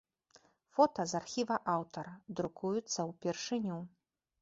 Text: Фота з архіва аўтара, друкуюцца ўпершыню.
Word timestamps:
Фота 0.77 1.05
з 1.11 1.17
архіва 1.19 1.59
аўтара, 1.75 2.17
друкуюцца 2.43 3.09
ўпершыню. 3.15 3.83